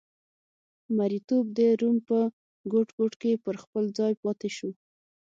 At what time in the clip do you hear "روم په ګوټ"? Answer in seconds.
1.79-2.87